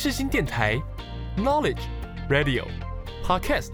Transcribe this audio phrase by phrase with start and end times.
[0.00, 0.80] 世新电台
[1.36, 1.80] ，Knowledge
[2.30, 2.64] Radio
[3.24, 3.66] Podcast，AM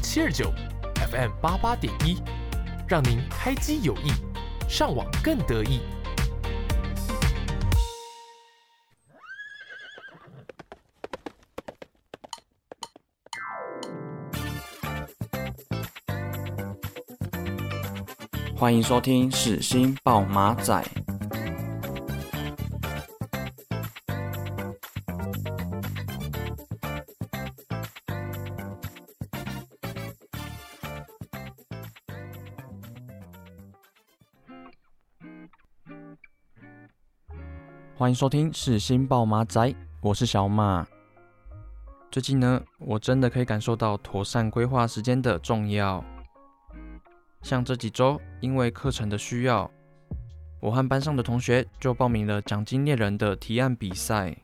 [0.00, 0.52] 七二九
[1.10, 2.22] ，FM 八八点一，
[2.86, 4.12] 让您开机有益，
[4.68, 5.80] 上网更得意。
[18.56, 21.01] 欢迎收听世新报马仔。
[38.02, 40.84] 欢迎收听是新报马仔，我是小马。
[42.10, 46.04] 最近呢，我真的可以感受到妥善规划时间的重要。
[47.42, 49.70] 像这几周，因为课程的需要，
[50.58, 54.36] 我和班上的同学就报名了奖金猎人的提案比赛。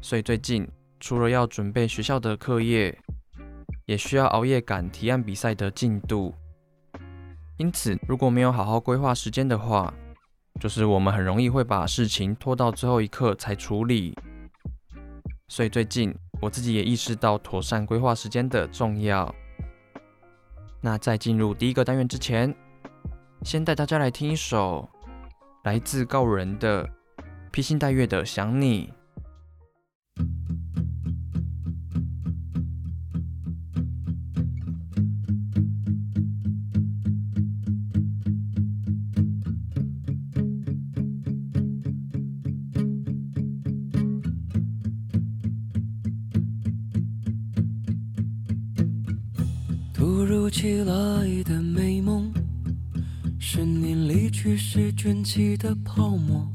[0.00, 0.64] 所以最近
[1.00, 2.96] 除了要准备学校的课业，
[3.84, 6.32] 也需要熬夜赶提案比赛的进度。
[7.56, 9.92] 因此，如果没有好好规划时间的话，
[10.58, 14.14] 就是我们很容易会把事情拖到最后一刻才处理。
[15.48, 19.34] 所以最近我自己也意识到妥善规划时间的重要。
[20.80, 22.54] 那在进入第一个单元之前，
[23.42, 24.88] 先带大家来听一首
[25.64, 26.88] 来自告人的
[27.50, 28.92] 披星戴月的想你。
[50.18, 52.32] 突如其来的美梦，
[53.38, 56.52] 是你离去时卷起的泡沫。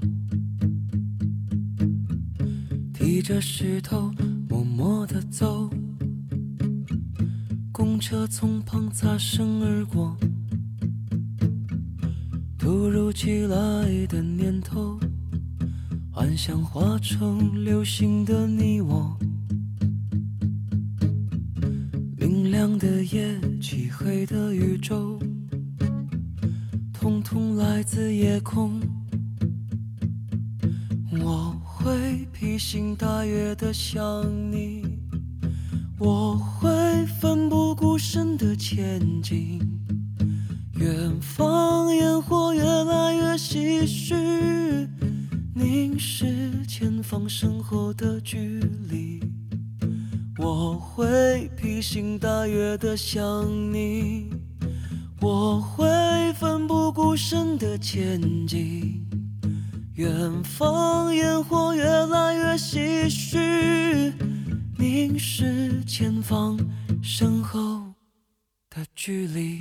[2.93, 4.11] 提着石头
[4.49, 5.69] 默默地走，
[7.71, 10.17] 公车从旁擦身而过。
[12.57, 14.99] 突如其来的念头，
[16.11, 19.17] 幻想化成流星的你我。
[22.77, 25.19] 的夜，漆黑的宇宙，
[26.93, 28.81] 统统来自夜空。
[31.21, 34.99] 我会披星戴月的想你，
[35.97, 36.69] 我会
[37.19, 39.59] 奋不顾身的前进。
[40.75, 44.87] 远方烟火越来越唏嘘，
[45.53, 48.59] 凝视前方身后的距
[48.89, 49.32] 离。
[50.39, 54.31] 我会披星戴月的想你，
[55.21, 55.85] 我会
[56.33, 59.05] 奋不顾身的前进。
[59.93, 64.11] 远方烟火越来越唏嘘，
[64.79, 66.57] 凝视前方
[67.03, 67.93] 身后
[68.71, 69.59] 的距离。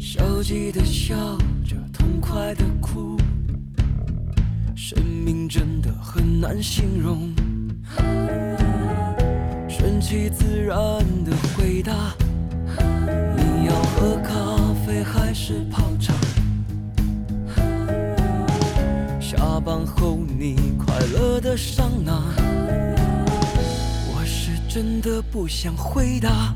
[0.00, 1.14] 消极的笑
[1.62, 3.18] 着痛快的哭。
[4.74, 7.30] 生命真的很难形容。
[9.68, 10.78] 顺其自然
[11.22, 11.92] 的回答。
[13.36, 14.32] 你要喝咖
[14.86, 16.14] 啡还是泡茶？
[19.20, 22.22] 下班后你快乐的上哪？
[24.08, 26.54] 我是真的不想回答。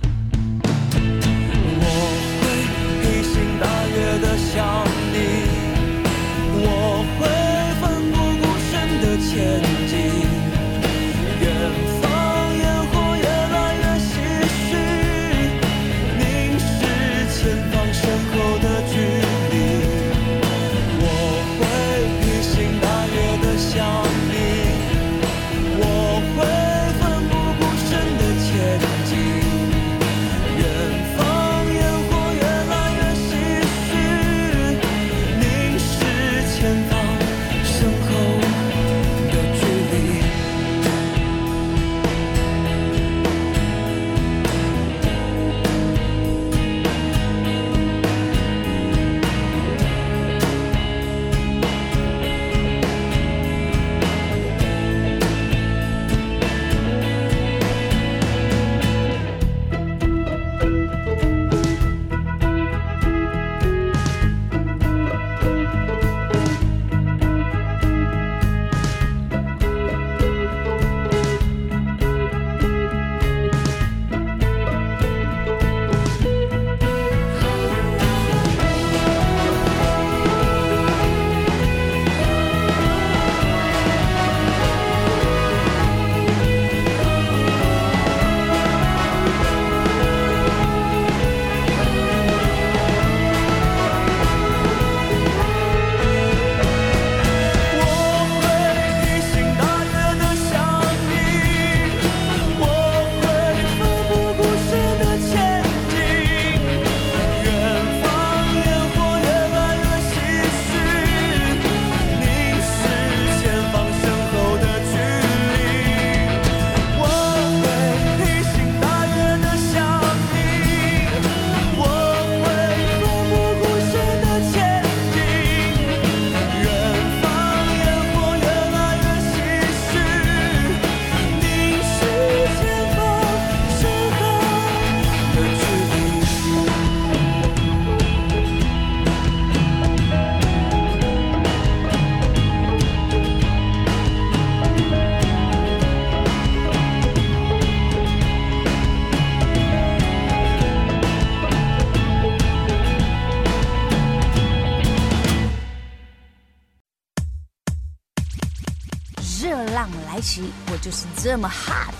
[160.70, 161.94] 我就是这么 hot。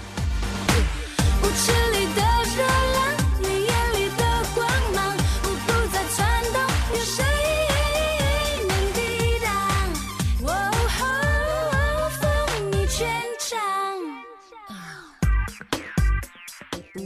[1.43, 2.23] 舞池里的
[2.57, 3.15] 热浪。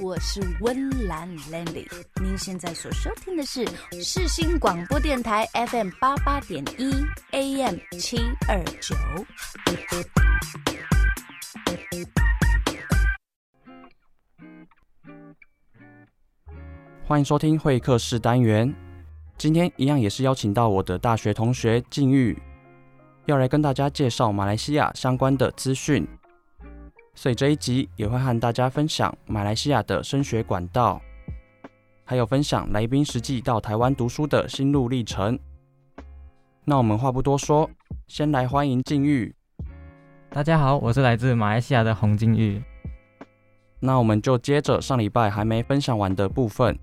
[0.01, 1.87] 我是温岚 Landy，
[2.21, 3.67] 您现在所收听的是
[4.03, 6.95] 世新广播电台 FM 八八点一
[7.33, 8.97] AM 七二九。
[17.09, 18.71] 欢迎收听会客室单元，
[19.39, 22.39] 今天一样也是邀请到我的大学同学静玉，
[23.25, 26.07] 要来跟大家介绍马来西亚相关的资讯。
[27.15, 31.01] 所以这一集也会和大家分享马来西亚的升学管道，
[32.05, 35.39] 还有分享来宾实际到台湾读书的心路历程。
[36.67, 37.71] 那我们话不多说，
[38.07, 39.35] 先来欢迎静玉。
[40.29, 42.63] 大家好，我是来自马来西亚的洪金玉。
[43.81, 46.79] 那我们就接着上礼拜还没分享完的部分。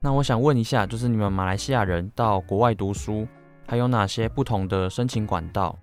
[0.00, 3.26] 那我想问一下，就是你们马来西亚人到国外读书，
[3.66, 5.76] 还有哪些不同的申请管道？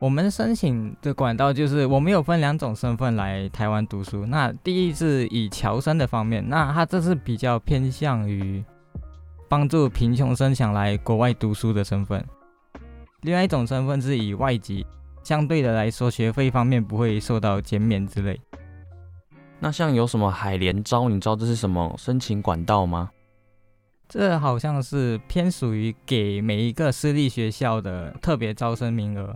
[0.00, 4.26] 我们申请的管道就是，我们有分两种身份来台湾读书。
[4.26, 8.62] 那第一是以侨生的方面，那他这是比较偏向于
[9.48, 12.22] 帮助贫穷生想来国外读书的身份。
[13.22, 14.84] 另外一种身份是以外籍，
[15.22, 18.38] 相对的来说，学费方面不会受到减免之类。
[19.60, 23.10] 那像有什么海联招，你知道这是什么申请管道吗？
[24.06, 29.34] 这好像是偏属于给每一个私立学校的特别招生名额。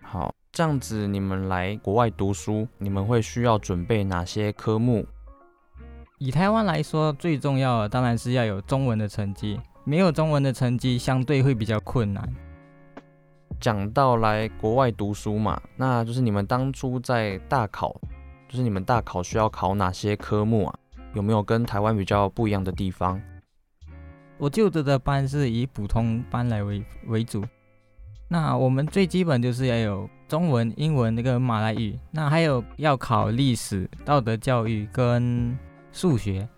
[0.00, 5.04] 好，这样子你们来国外读书，你们会需要准备哪些科目？
[6.18, 12.32] 以台湾来说，最重要的当然是要有中文的成绩，没有中文的成绩，相对会比较困难。
[13.58, 17.94] 讲到来国外读书嘛，那就是你们当初在大考，
[18.50, 20.74] 就是你们大考需要考哪些科目啊？
[21.14, 23.22] 有没有跟台湾比较不一样的地方？
[24.38, 27.44] 我就读的班是以普通班来为为主。
[28.26, 35.56] 那我们最基本就是要有中文、英文那个马来语，那还有要考历史、道德教育跟
[35.92, 36.48] 数学。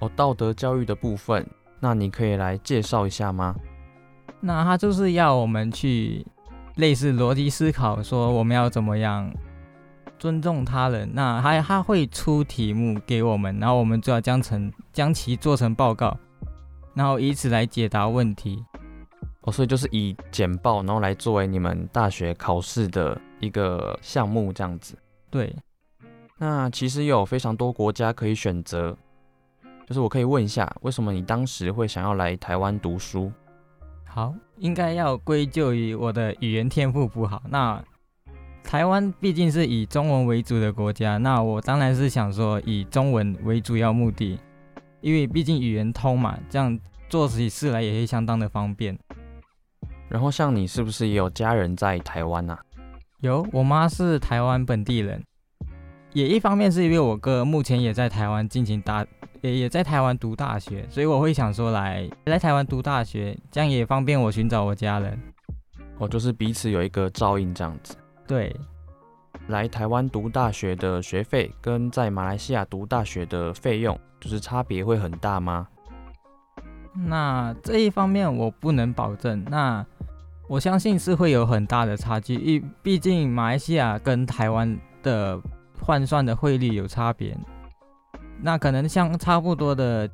[0.00, 1.46] 哦，道德教育的部分，
[1.78, 3.54] 那你可以来介绍一下吗？
[4.40, 6.26] 那他就是要我们去
[6.74, 9.32] 类似逻辑思考，说我们要怎么样
[10.20, 11.10] 尊重他人。
[11.12, 16.16] 那还他会出题目给我们，然后我们就要将成将其做成报告，
[16.94, 18.64] 然后以此来解答问题。
[19.40, 24.94] 哦，所以就是以简报，然后来作为你们大学考试的一个项目，这样子。
[25.30, 25.56] 对。
[26.36, 28.96] 那其实有非常多国家可以选择，
[29.86, 33.32] 就是我可以问一下，为什么你当时会想要来台湾读书？
[34.06, 37.42] 好，应该要归咎于我的语言天赋不好。
[37.48, 37.82] 那
[38.62, 44.38] 台湾毕竟是以中文为主的国家，那我当然是想说以中文为主要目的，
[45.00, 48.96] 因为毕竟语言通嘛，这样做起事来也会相当的方便。
[50.08, 52.56] 然后像你是不是也有家人在台湾呐？
[53.20, 55.22] 有，我妈是台湾本地人，
[56.12, 59.04] 也一方面是因为我哥目前也在台湾进行大，
[59.40, 65.18] 也也在台湾读大学，所以我会想说来来台湾读大学，这样也方便我寻找我家人。
[65.98, 67.94] 哦，就是彼此有一个照应这样子。
[68.30, 68.54] 对，
[69.48, 75.66] 来台湾读大学的学费跟在马来西亚读大学的费用，就是差别会很大吗？
[76.94, 79.44] 那这一方面我不能保证。
[79.50, 79.84] 那
[80.46, 85.36] 我相信是会有很大的差距，因毕竟马来西亚跟台湾的
[85.80, 87.36] 换算的汇率有差别。
[88.40, 90.08] 那可能像差不多的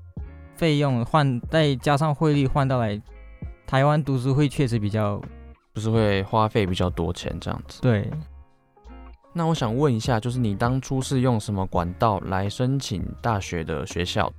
[0.54, 2.98] 费用换，再加上汇率换到来
[3.66, 5.20] 台湾读书会确实比较，
[5.76, 7.82] 就是会花费比较多钱这样子。
[7.82, 8.10] 对。
[9.34, 14.32] 那我想问一下，就是你当初是用什么管道来申请大学的学校？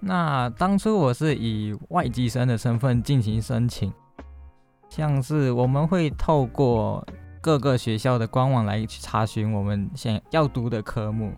[0.00, 3.92] 那当初我是以外籍生的身份进行申请，
[4.88, 7.06] 像是我们会透过
[7.40, 11.32] 各个学校的官网来查询我们想要读的科目。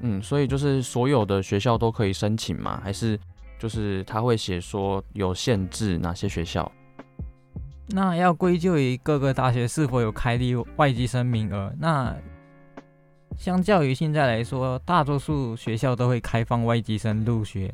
[0.00, 2.80] 嗯，所以就是所有的学校都可以申请吗？
[2.82, 3.20] 还是
[3.58, 6.72] 就是他会写说有限制哪些学校？
[7.88, 11.72] 那要归咎于各个大学是否有开立外籍生名额。
[11.78, 12.14] 那
[13.36, 17.72] 相较于现在来说，大多数学校都会开放外籍生入学。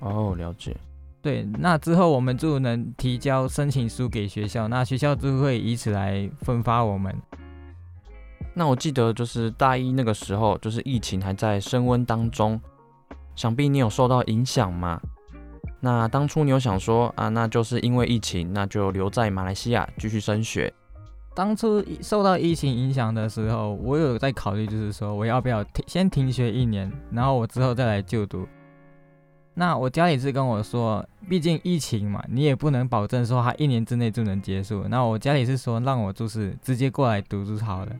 [0.00, 0.76] 哦，了解。
[1.22, 7.14] 对，那之后我们就能提交申请书给学校，那学校就会以此来分发我们。
[8.54, 12.60] 那我记得就是大一那个时候，就是疫情还在升温当中，
[13.34, 15.00] 想必你有受到影响吗？
[15.80, 20.72] 那当初你有想说啊，那就是因为疫情，那就留在马来西亚继续升学，
[21.34, 28.46] 当初受到疫情影响的时候，我有在考虑，就是说我要不要停先停学一年，然后我之后再来就读。
[29.58, 34.86] 那我家里是跟我说，毕竟疫情嘛，你也不能保证说他一年之内就能结束。
[34.88, 37.92] 那我家里是说让我就是直接过来读就好了。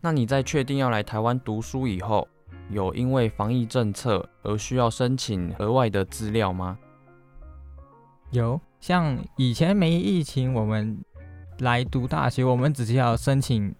[0.00, 2.26] 那你在确定要来台湾读书以后，
[2.70, 6.78] 有因为防疫政策而需要申请额外的资料吗？
[8.30, 10.98] 有，像以前没疫情，我们。
[11.60, 13.74] 来读大学，我们只需要申请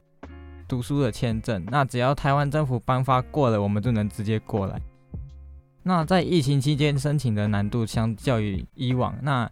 [0.69, 1.65] 读书的签证。
[1.71, 4.79] 那只要台湾政府颁发过了，我们就能直接过来。
[5.83, 9.51] 那在疫情期间申请的难度相较于以往，那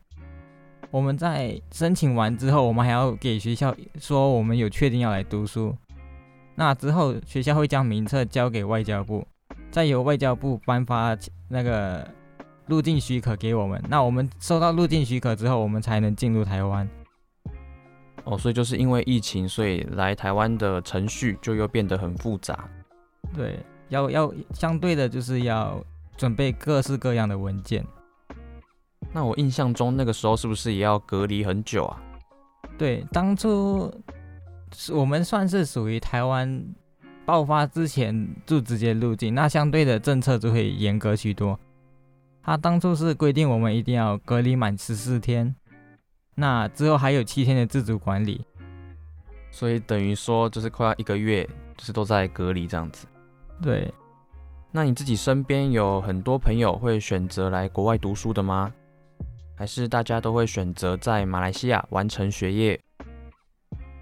[0.90, 5.74] 我们在申请完之后，我们还要给学校说我们有确定要来读书。
[6.58, 9.24] 那之后学校会将名册交给外交部，
[9.70, 11.16] 再由外交部颁发
[11.48, 12.04] 那个
[12.66, 13.80] 入境许可给我们。
[13.88, 16.88] 那我们收到入境许可之后，我们才能进入台湾。
[18.24, 22.68] 哦，所以就是因为疫情，所以来台湾的程序就又变得很复杂。
[23.32, 25.80] 对，要要相对的，就是要
[26.16, 27.86] 准备各式各样的文件。
[29.12, 32.02] 那我印象中那个时候是不是也要隔离很久啊？
[32.76, 33.88] 对，当初
[34.92, 36.64] 我们算是属于台湾
[37.24, 41.58] 爆发之前就直接入境，那相对的政策就会严格许多。
[42.42, 45.54] 他当初是规定我们一定要隔离满十四天。
[46.34, 48.44] 那之后还有七天的自主管理，
[49.50, 51.44] 所以等于说就是快要一个月，
[51.76, 53.06] 就是都在隔离这样子。
[53.60, 53.92] 对，
[54.70, 58.72] 那你自己身边有很多朋友会选择来国外读书的吗？
[59.56, 62.80] 还是大家都会选择在马来西亚完成学业？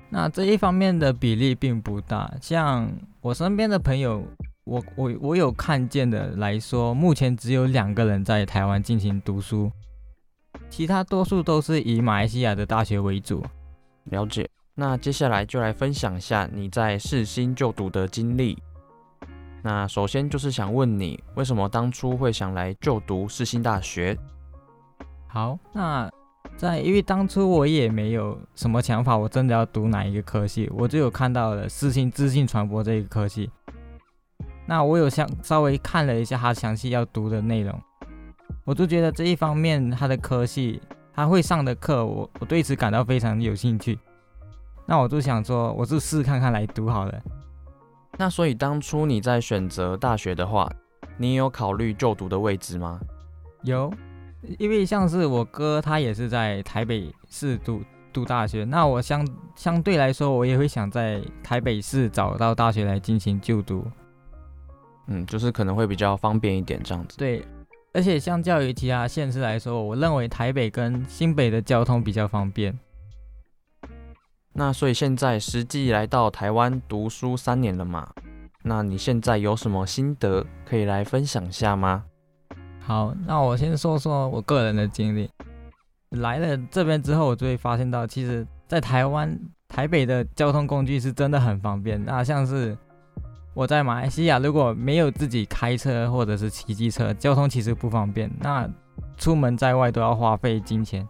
[0.08, 2.32] 那这一方面的比例并不大。
[2.40, 4.24] 像我身边的朋友，
[4.64, 9.70] 我我我有看见的来说，目前只有两个人在台湾进行读书。
[10.70, 13.44] 其他多数都是以马来西亚的大学为主。
[14.04, 14.48] 了解。
[14.74, 18.58] 那接下来就来分享一下你在世新就读的经历。
[19.62, 24.16] 那首先就是想问你，为什么当初会想来就读世新大学？
[25.26, 26.10] 好，那
[26.56, 33.50] 在因为当初我也没有什么想法，我真的要读哪一个科系，我就有看到了世新资讯传播这一个科系。
[34.66, 37.78] 那我有想稍微看了一下他详细要读的内容。
[38.64, 40.80] 我就觉得这一方面，他的科系，
[41.14, 43.98] 他会上的课，我我对此感到非常有兴趣。
[44.86, 47.22] 那我就想说，我就试看看来读好了。
[48.16, 50.72] 那所以当初你在选择大学的话，
[51.18, 52.98] 你有考虑就读的位置吗？
[53.62, 53.92] 有，
[54.58, 63.84] 因为像是我哥，他也是在台北市读读大学，那我相相对来说，我也会想在台北市找到大学来进行就读。
[65.08, 67.16] 嗯，就是可能会比较方便一点这样子。
[67.18, 67.44] 对。
[67.92, 72.78] 而且相较于其他县市来说，我认为台北跟新北的交通比较方便。
[74.52, 78.06] 那所以现在实际来到台湾读书三年了嘛？
[78.62, 82.04] 那你现在有什么心得可以来分享一下吗？
[82.86, 85.28] 好，那我先说说我个人的经历。
[86.10, 89.38] 来了这边之后，我就会发现到，其实，在台湾
[89.68, 92.02] 台北的交通工具是真的很方便。
[92.04, 92.76] 那像是。
[93.54, 98.30] 我在马来西亚，如果没有自己开车或者是骑机车，交通其实不方便。
[98.38, 98.68] 那
[99.16, 101.08] 出门在外都要花费金钱。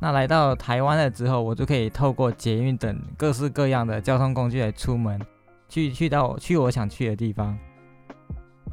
[0.00, 5.20] 那来到台湾了之后，我就可以透过捷运等各式各样的交通工具来出门，
[5.68, 7.54] 去去到去我想去的地方。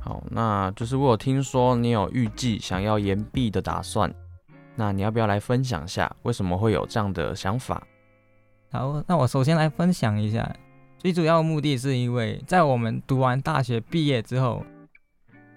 [0.06, 4.14] 好，那就是我有听说你有预计想要延毕的打算，
[4.76, 7.82] 那你要不要来分享一下为什么会有这样的想法？
[8.72, 10.48] 好，那我首先来分享一下。
[11.00, 14.64] 最主要的目的是因为，在我们读完大学毕业之后，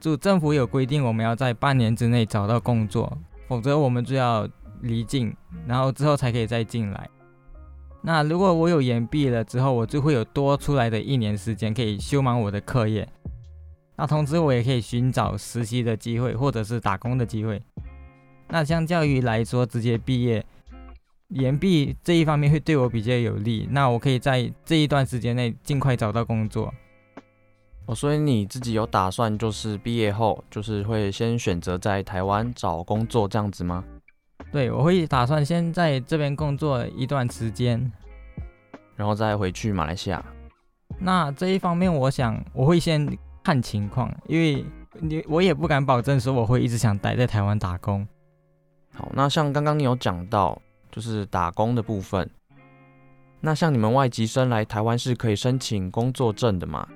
[0.01, 4.49] 就政府有规定，我们要在半年之内找到工作，否则我们就要
[4.81, 5.37] 离境，
[5.67, 7.07] 然后之后才可以再进来。
[8.01, 13.07] 那如果我有延毕了之后，我就会有多出来的一年时间可以修满我的课业。
[13.99, 17.61] 那同时我也可以寻找实习的机会，或者是打工的机会。
[18.49, 20.43] 那相较于来说，直接毕业。
[21.31, 26.73] 延毕这一方面会对我比较有利，那我可以在这一段时间内尽快找到工作。
[27.85, 33.85] 哦，所以你自己有打算，就是毕业后就是会先选择在台湾找工作这样子吗？
[34.51, 37.93] 对，我会打算先在这边工作一段时间，
[38.97, 40.25] 然后再回去马来西亚。
[40.99, 43.07] 那这一方面，我想我会先
[43.43, 44.65] 看情况，因为
[45.01, 48.07] 你我也不敢保证说我会一直想待在台湾打工。
[48.95, 50.61] 好，那像刚刚你有讲到。
[50.91, 52.29] 就是打工的部分。
[53.43, 56.89] 那像你们外籍生来台湾是可以申请工作证的嘛？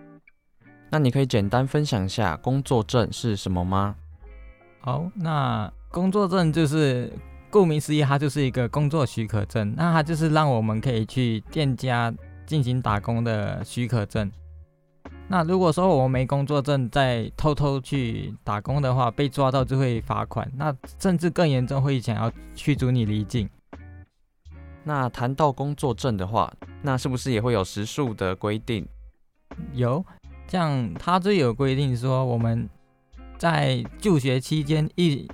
[0.91, 3.95] 那你可以简单分享一下工作证是什么吗？
[4.81, 7.13] 好，那工作证就是
[7.51, 9.75] 顾名思义，它就是一个工作许可证。
[9.77, 12.13] 那它就是让我们可以去店家
[12.47, 14.33] 进行打工的许可证。
[15.29, 20.51] 那如果说我们没工作证，再偷偷去打工的话，被抓到就会罚款。
[20.57, 23.49] 那甚至更严重，会想要驱逐你离境。
[24.85, 28.87] 那谈到工作证的话，那是不是也会有时数的规定？
[29.73, 30.05] 有，
[30.49, 32.69] 像他就有规定说，我们
[33.39, 35.27] 在就学期间一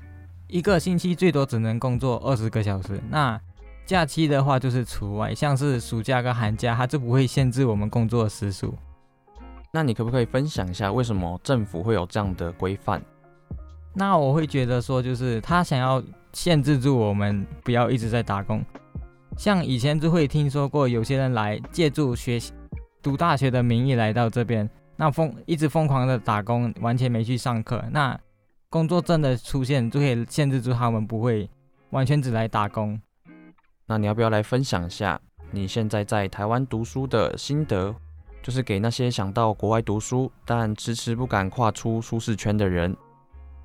[0.46, 3.00] 一个星期最多只能工作二十个小时。
[3.10, 3.40] 那
[3.84, 8.76] 假期的话就是除外，像是暑假跟寒假，它就不会限制我们工作的时数。
[9.70, 13.02] 那你可不可以分享一下，为什么政府会有这样的规范？
[13.94, 16.02] 那我会觉得说，就是他想要
[16.32, 18.64] 限制住我们，不要一直在打工。
[19.36, 22.52] 像以前就会听说过，有些人来借助学习
[23.02, 27.84] 读大学的名义来到这边，那疯一直疯狂的打工，完全没去上课。
[27.90, 28.18] 那
[28.68, 31.48] 工作证的出现就可以限制住他们，不会
[31.90, 33.00] 完全只来打工。
[33.86, 37.94] 那你要不要来分享一下你现在在台湾读书的心得？
[38.42, 42.96] 就是给那些想到国外读书但迟迟不敢跨出舒适圈的人，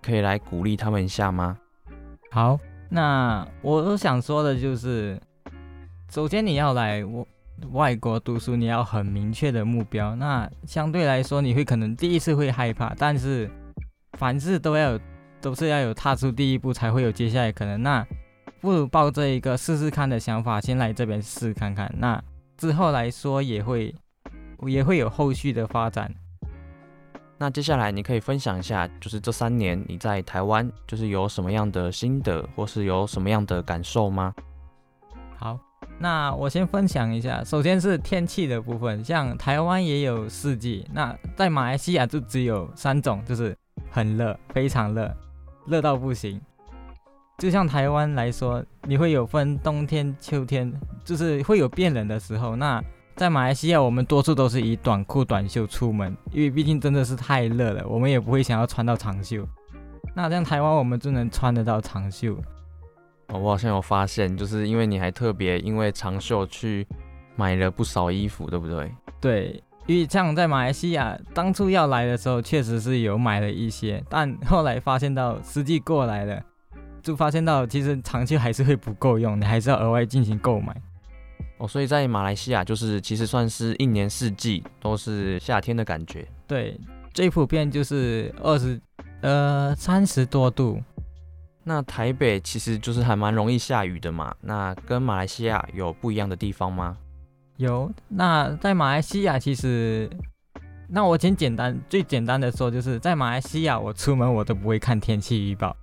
[0.02, 1.58] 可以来鼓励他们一下吗？
[2.32, 2.58] 好，
[2.90, 5.20] 那我想说的就是。
[6.10, 7.26] 首先，你要来外
[7.72, 10.16] 外国读书，你要很明确的目标。
[10.16, 13.50] 那相对来说，你会可能第一次会害怕，但是
[14.20, 15.00] 凡事都要有，
[15.42, 17.82] 都是要有踏出第一步，才会有接下来可能。
[17.82, 18.06] 那
[18.62, 21.92] 不如抱着一个试试看的想法，先来这边试试看看。
[21.98, 22.22] 那
[22.58, 23.96] 之后来说，也会
[24.68, 26.14] 也会有后续的发展。
[27.38, 34.34] 那接下来你可以分享一下，就是这三年你在台湾，就是有什么样的心得，或是有什么样的感受吗？
[35.36, 35.60] 好。
[36.00, 43.56] 那我先分享一下，首先是天气的部分，像台湾也有四季，那在马来西亚就只有三种，就是
[43.92, 45.16] 很热，非常热，
[45.68, 46.42] 热到不行。
[47.38, 50.74] 就像台湾来说，你会有分冬天、秋天，
[51.04, 52.56] 就是会有变冷的时候。
[52.56, 52.84] 那
[53.16, 59.48] 在马来西亚，我们多数都是以短裤、短袖出门，因为毕竟真的是太热了，我们也不会想要穿到长袖。
[60.16, 62.36] 那像台湾，我们就能穿得到长袖。
[63.30, 66.88] 我好像有发现，就是因为你还特别因为长袖去
[67.36, 68.92] 买了不少衣服，对不对？
[69.22, 76.42] 对，因为像在马来西亚当初要来的时候，确实是有买了一些，但后来发现到实际过来了，
[77.02, 80.76] 就发现到其实长袖还是会不够用，你还是要额外进行购买。
[81.64, 86.28] 哦，所以在马来西亚就是其实算是一年四季都是夏天的感觉。
[86.46, 86.78] 对，
[87.14, 88.78] 最普遍就是二十
[89.22, 90.78] 呃三十多度。
[91.64, 96.98] 那台北其实就是还蛮容易下雨的嘛，那跟马来西亚有不一样的地方吗？
[97.56, 100.10] 有，那在马来西亚其实，
[100.90, 105.74] 那我先简单最简单的说，就是在马来西亚我出门我都不会看天气预报。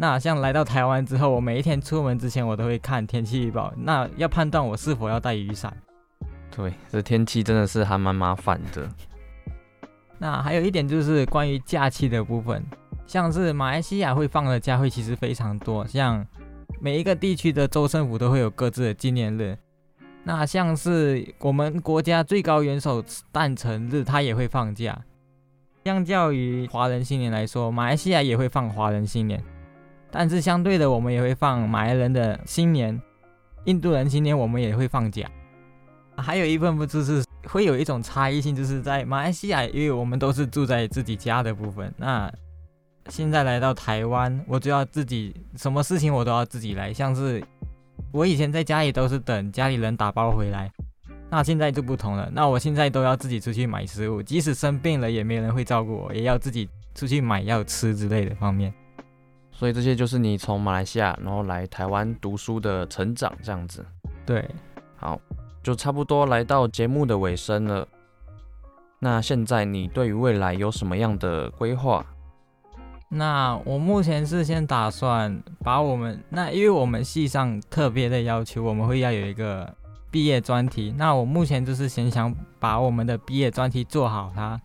[0.00, 5.76] 那像来到台湾之后，我每一天出门之前我都会看天气预报，那要判断我是否要带雨伞。
[6.56, 8.88] 对，这天气真的是还蛮麻烦的。
[10.16, 12.64] 那还有一点就是关于假期的部分。
[13.06, 16.26] 像是马来西亚会放的假会其实非常多，像
[16.80, 19.54] 每一个地区的州政府都会有各自的纪念日。
[20.24, 24.98] 那像是我们国家最高元首诞辰日，他也会放假。
[25.84, 29.42] 相较于华人新年来说，马来西亚也会放华人新年，
[30.10, 33.00] 但是相对的，我们也会放马来人的新年、
[33.64, 35.30] 印度人新年，我们也会放假。
[36.16, 42.32] 还有一部分就是会有一种差异性，就是在马来西亚，因为我们都是住在自己家的部分，那。
[43.08, 46.92] 现在来到台湾，我就要自己，什么事情我都要自己来。
[46.92, 47.42] 像是
[48.12, 50.70] 我以前在家里都是等家里人打包回来，
[51.28, 52.30] 那现在就不同了。
[52.32, 58.72] 那我现在都要自己出去买食物，即使生病了也没人会照顾我，也要自己出去买药吃之类的方面。
[59.60, 63.84] 所以这些就是你从马来西亚然后来台湾读书的成长这样子。
[64.24, 64.42] 对，
[64.96, 65.20] 好，
[65.62, 67.86] 就差不多来到节目的尾声了。
[68.98, 72.06] 那现在你对于未来有什么样的规划？
[73.10, 79.70] 那我目前是先打算把我们那，因为我们系上特别的要求，我们会要有一个
[80.10, 80.94] 毕业专题。
[80.96, 84.58] 那我目前就是先想把我们的毕业专题做好它，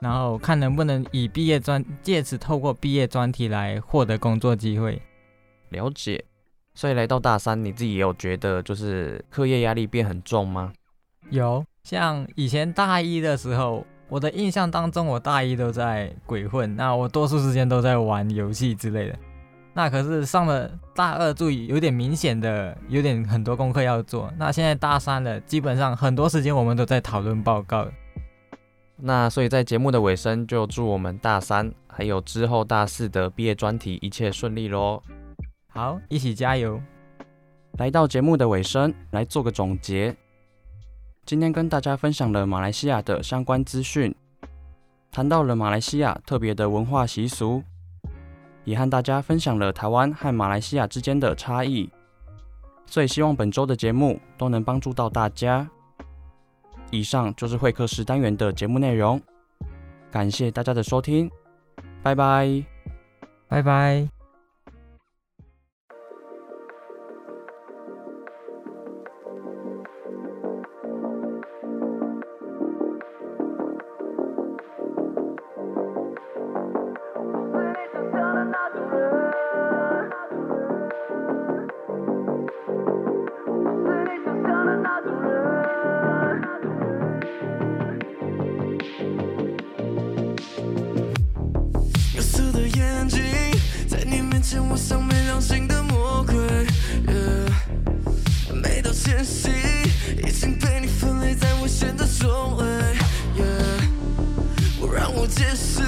[0.00, 5.00] 然后看能不能以毕业专借此透过毕业专题来获得工作机会。
[5.68, 6.24] 了解。
[6.74, 10.72] 所以来到大三，你自己也有觉得就是课业压力变很重吗？
[11.30, 13.86] 有，像以前大一的时候。
[14.10, 19.16] 我的印象当中，我大一都在鬼混，那我多数时间都在玩游戏之类的。
[19.72, 24.28] 那可是上了大二，注意有点明显的，有点很多功课要做。
[24.36, 27.86] 那现在大三了，基本上很多时间我们都在讨论报告。
[29.02, 35.02] 那所以在节目的尾声，就祝我们大三还有之后大四的毕业专题一切顺利喽。
[35.72, 36.80] 好，一起加油！
[37.78, 40.14] 来到节目的尾声，来做个总结。
[41.24, 44.14] 今天跟大家分享了马来西亚的相关资讯，
[45.10, 47.62] 谈到了马来西亚特别的文化习俗，
[48.64, 51.88] 也和大家分享了台湾和马来西亚之间的差异。
[52.84, 55.66] 所以希望本周的节目都能帮助到大家。
[56.90, 59.20] 以上就是会客室单元的节目内容，
[60.10, 61.30] 感谢大家的收听，
[62.02, 62.64] 拜拜，
[63.48, 64.19] 拜拜。
[94.40, 96.34] 面前，我像没良心的魔鬼。
[98.54, 99.52] 每道潜行，
[100.26, 102.64] 已经被你分类在危险的周围。
[104.80, 105.82] 不让我解释。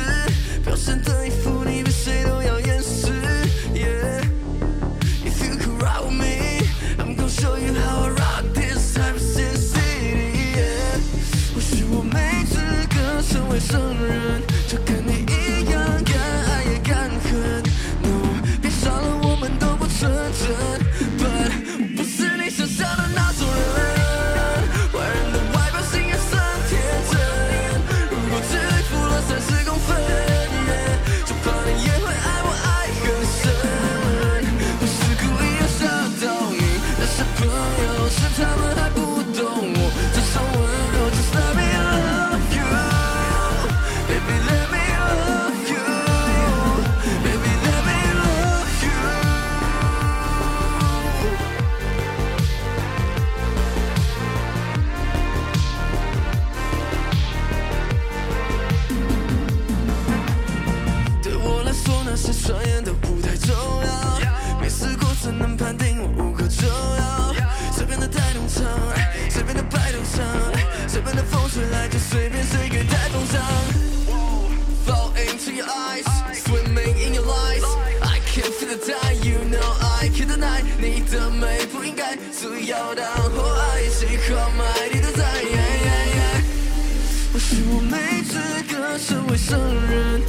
[82.33, 83.05] 自由的，
[83.37, 85.23] 或爱情，或埋地的，在，
[87.33, 88.38] 或许我没资
[88.73, 90.23] 格成为圣人。